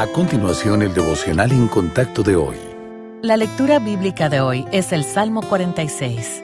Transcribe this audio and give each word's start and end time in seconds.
A 0.00 0.06
continuación, 0.06 0.80
el 0.80 0.94
devocional 0.94 1.52
en 1.52 1.68
contacto 1.68 2.22
de 2.22 2.34
hoy. 2.34 2.56
La 3.20 3.36
lectura 3.36 3.78
bíblica 3.78 4.30
de 4.30 4.40
hoy 4.40 4.64
es 4.72 4.92
el 4.92 5.04
Salmo 5.04 5.42
46. 5.42 6.42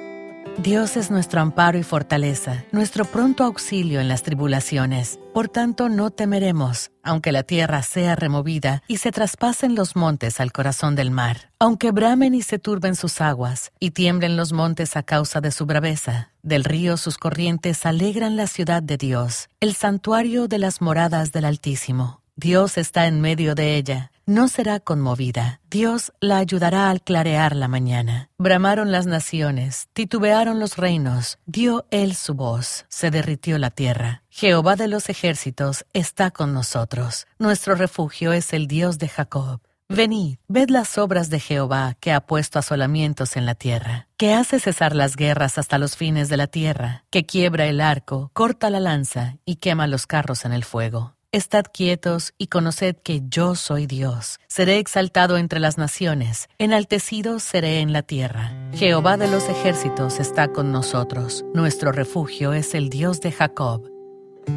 Dios 0.59 0.98
es 0.98 1.11
nuestro 1.11 1.40
amparo 1.40 1.79
y 1.79 1.82
fortaleza, 1.82 2.66
nuestro 2.71 3.06
pronto 3.06 3.45
auxilio 3.45 3.98
en 3.98 4.08
las 4.08 4.22
tribulaciones. 4.22 5.19
Por 5.32 5.48
tanto, 5.48 5.88
no 5.88 6.11
temeremos, 6.11 6.90
aunque 7.03 7.33
la 7.33 7.45
tierra 7.45 7.83
sea 7.83 8.15
removida 8.15 8.83
y 8.88 8.99
se 8.99 9.11
traspasen 9.11 9.75
los 9.75 9.97
montes 9.97 10.38
al 10.38 10.53
corazón 10.53 10.95
del 10.95 11.11
mar, 11.11 11.51
aunque 11.59 11.93
bramen 11.93 12.35
y 12.35 12.43
se 12.43 12.59
turben 12.59 12.95
sus 12.95 13.23
aguas, 13.23 13.73
y 13.81 13.93
tiemblen 13.93 14.37
los 14.37 14.53
montes 14.53 14.99
a 14.99 15.03
causa 15.03 15.41
de 15.41 15.51
su 15.51 15.65
braveza. 15.65 16.30
Del 16.43 16.62
río 16.62 16.98
sus 16.98 17.16
corrientes 17.16 17.87
alegran 17.87 18.37
la 18.37 18.48
ciudad 18.48 18.83
de 18.83 18.98
Dios, 18.98 19.48
el 19.61 19.75
santuario 19.75 20.47
de 20.47 20.59
las 20.59 20.83
moradas 20.83 21.33
del 21.33 21.47
Altísimo. 21.47 22.20
Dios 22.38 22.76
está 22.76 23.06
en 23.06 23.22
medio 23.22 23.54
de 23.54 23.76
ella, 23.76 24.12
no 24.26 24.48
será 24.48 24.78
conmovida. 24.78 25.62
Dios 25.70 26.12
la 26.20 26.36
ayudará 26.36 26.90
al 26.90 27.00
clarear 27.00 27.56
la 27.56 27.66
mañana. 27.66 28.28
Bramaron 28.36 28.92
las 28.92 29.06
naciones, 29.06 29.88
titubearon 29.94 30.60
los 30.60 30.77
reinos, 30.77 31.38
dio 31.46 31.86
él 31.91 32.14
su 32.14 32.34
voz, 32.34 32.84
se 32.91 33.10
derritió 33.10 33.56
la 33.56 33.70
tierra. 33.70 34.22
Jehová 34.28 34.77
de 34.77 34.86
los 34.86 35.08
ejércitos 35.08 35.86
está 35.94 36.30
con 36.30 36.52
nosotros. 36.52 37.27
Nuestro 37.38 37.74
refugio 37.74 38.34
es 38.34 38.52
el 38.52 38.66
Dios 38.66 38.98
de 38.98 39.08
Jacob. 39.08 39.62
Venid, 39.88 40.36
ved 40.46 40.68
las 40.68 40.98
obras 40.98 41.30
de 41.30 41.41
Jehová, 41.41 41.96
que 42.00 42.12
ha 42.12 42.20
puesto 42.20 42.58
asolamientos 42.58 43.36
en 43.36 43.46
la 43.46 43.55
tierra, 43.55 44.08
que 44.18 44.34
hace 44.34 44.60
cesar 44.60 44.94
las 44.94 45.16
guerras 45.16 45.56
hasta 45.56 45.78
los 45.78 45.96
fines 45.96 46.28
de 46.28 46.36
la 46.36 46.48
tierra, 46.48 47.05
que 47.08 47.24
quiebra 47.24 47.64
el 47.64 47.80
arco, 47.80 48.30
corta 48.34 48.68
la 48.68 48.80
lanza 48.80 49.38
y 49.46 49.56
quema 49.56 49.86
los 49.86 50.06
carros 50.06 50.44
en 50.44 50.52
el 50.52 50.64
fuego. 50.64 51.16
Estad 51.32 51.64
quietos 51.72 52.32
y 52.38 52.46
conoced 52.46 52.96
que 53.02 53.20
yo 53.28 53.56
soy 53.56 53.86
Dios. 53.86 54.38
Seré 54.46 54.78
exaltado 54.78 55.38
entre 55.38 55.58
las 55.58 55.77
naciones, 55.77 56.48
enaltecido 56.56 57.41
seré 57.41 57.80
en 57.80 57.92
la 57.92 58.02
tierra. 58.02 58.52
Jehová 58.72 59.16
de 59.16 59.28
los 59.28 59.48
ejércitos 59.48 60.20
está 60.20 60.48
con 60.48 60.70
nosotros. 60.70 61.44
Nuestro 61.52 61.91
refugio 61.91 62.52
es 62.52 62.74
el 62.74 62.91
Dios 62.91 63.20
de 63.20 63.33
Jacob. 63.33 63.91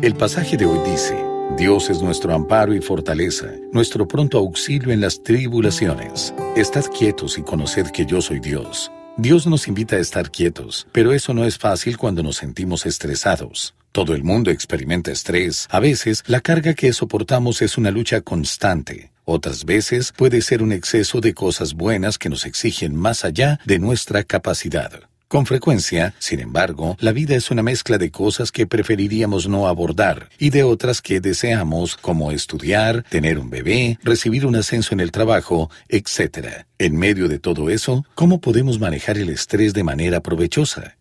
El 0.03 0.15
pasaje 0.15 0.57
de 0.57 0.67
hoy 0.67 0.79
dice, 0.89 1.17
Dios 1.57 1.89
es 1.89 2.03
nuestro 2.03 2.33
amparo 2.35 2.75
y 2.75 2.81
fortaleza, 2.81 3.47
nuestro 3.73 4.07
pronto 4.07 4.37
auxilio 4.37 4.93
en 4.93 5.01
las 5.01 5.23
tribulaciones. 5.23 6.35
Estad 6.55 6.85
quietos 6.85 7.39
y 7.39 7.41
conoced 7.41 7.87
que 7.87 8.05
yo 8.05 8.21
soy 8.21 8.39
Dios. 8.39 8.91
Dios 9.17 9.47
nos 9.47 9.67
invita 9.67 9.95
a 9.95 9.99
estar 9.99 10.29
quietos, 10.29 10.87
pero 10.91 11.13
eso 11.13 11.33
no 11.33 11.43
es 11.43 11.57
fácil 11.57 11.97
cuando 11.97 12.21
nos 12.21 12.37
sentimos 12.37 12.85
estresados. 12.85 13.73
Todo 13.91 14.13
el 14.13 14.23
mundo 14.23 14.51
experimenta 14.51 15.11
estrés. 15.11 15.67
A 15.71 15.79
veces, 15.79 16.23
la 16.27 16.41
carga 16.41 16.75
que 16.75 16.93
soportamos 16.93 17.61
es 17.61 17.77
una 17.77 17.89
lucha 17.89 18.21
constante. 18.21 19.11
Otras 19.25 19.65
veces 19.65 20.13
puede 20.15 20.41
ser 20.41 20.61
un 20.61 20.71
exceso 20.71 21.21
de 21.21 21.33
cosas 21.33 21.73
buenas 21.73 22.17
que 22.17 22.29
nos 22.29 22.45
exigen 22.45 22.95
más 22.95 23.25
allá 23.25 23.59
de 23.65 23.79
nuestra 23.79 24.23
capacidad. 24.23 25.09
Con 25.27 25.45
frecuencia, 25.45 26.15
sin 26.17 26.39
embargo, 26.39 26.97
la 26.99 27.11
vida 27.11 27.35
es 27.35 27.51
una 27.51 27.61
mezcla 27.61 27.99
de 27.99 28.09
cosas 28.09 28.51
que 28.51 28.65
preferiríamos 28.65 29.47
no 29.47 29.67
abordar 29.67 30.29
y 30.39 30.49
de 30.49 30.63
otras 30.63 31.03
que 31.03 31.19
deseamos, 31.19 31.95
como 31.95 32.31
estudiar, 32.31 33.03
tener 33.09 33.37
un 33.37 33.51
bebé, 33.51 33.99
recibir 34.03 34.47
un 34.47 34.55
ascenso 34.55 34.95
en 34.95 34.99
el 34.99 35.11
trabajo, 35.11 35.69
etc. 35.87 36.65
En 36.79 36.97
medio 36.97 37.27
de 37.27 37.37
todo 37.37 37.69
eso, 37.69 38.05
¿cómo 38.15 38.41
podemos 38.41 38.79
manejar 38.79 39.19
el 39.19 39.29
estrés 39.29 39.73
de 39.73 39.83
manera 39.83 40.21
provechosa? 40.21 40.98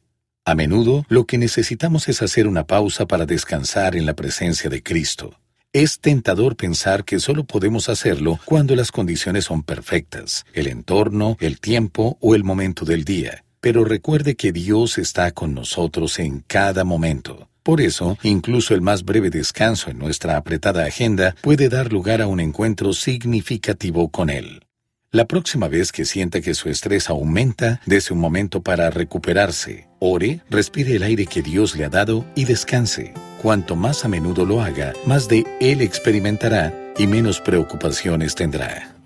A 0.48 0.54
menudo, 0.54 1.04
lo 1.10 1.27
que 1.27 1.36
necesitamos 1.36 2.08
es 2.08 2.22
hacer 2.22 2.48
una 2.48 2.66
pausa 2.66 3.04
para 3.04 3.27
descansar 3.27 3.94
en 3.94 4.06
la 4.06 4.14
presencia 4.14 4.70
de 4.70 4.82
Cristo. 4.82 5.38
Es 5.74 6.00
tentador 6.00 6.56
pensar 6.56 7.04
que 7.04 7.20
solo 7.20 7.44
podemos 7.44 7.91
hacerlo 7.91 8.41
cuando 8.46 8.74
las 8.74 8.91
condiciones 8.91 9.44
son 9.44 9.62
perfectas, 9.62 10.46
el 10.54 10.69
entorno, 10.69 11.36
el 11.41 11.60
tiempo 11.60 12.16
o 12.22 12.34
el 12.34 12.44
momento 12.44 12.87
del 12.87 13.04
día. 13.04 13.44
Pero 13.60 13.84
recuerde 13.84 14.37
que 14.37 14.50
Dios 14.50 14.97
está 14.97 15.32
con 15.32 15.53
nosotros 15.53 16.19
en 16.19 16.42
cada 16.47 16.82
momento. 16.82 17.50
Por 17.62 17.82
eso, 17.82 18.16
incluso 18.22 18.72
el 18.72 18.81
más 18.81 19.04
breve 19.04 19.28
descanso 19.28 19.91
en 19.91 19.98
nuestra 19.98 20.38
apretada 20.38 20.87
agenda 20.87 21.34
puede 21.42 21.69
dar 21.69 21.92
lugar 21.92 22.22
a 22.22 22.26
un 22.26 22.41
encuentro 22.41 22.94
significativo 22.94 24.08
con 24.08 24.31
Él. 24.31 24.62
La 25.10 25.24
próxima 25.24 25.69
vez 25.69 25.91
que 25.91 26.04
sienta 26.04 26.42
que 26.42 26.52
su 26.52 26.69
estrés 26.69 27.08
aumenta, 27.08 27.80
dése 27.86 28.12
un 28.12 28.20
momento 28.20 28.62
para 28.62 28.91
recuperarse. 28.91 29.88
Ore, 30.00 30.42
respire 30.50 30.96
el 30.96 31.02
aire 31.02 31.24
que 31.24 31.41
Dios 31.41 31.74
le 31.76 31.86
ha 31.86 31.88
dado 31.88 32.26
y 32.34 32.44
descanse. 32.44 33.14
Cuanto 33.41 33.74
más 33.74 34.04
a 34.04 34.08
menudo 34.08 34.44
lo 34.44 34.60
haga, 34.60 34.92
más 35.06 35.26
de 35.26 35.46
Él 35.60 35.80
experimentará 35.80 36.74
y 36.98 37.06
menos 37.06 37.41
preocupaciones 37.41 38.34
tendrá. 38.34 38.97